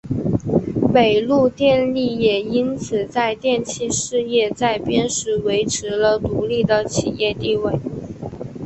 [0.91, 7.79] 北陆电力也因此在电气事业再编时维持了独立的企业地位。